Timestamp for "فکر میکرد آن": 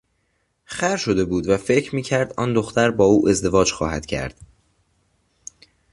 1.57-2.53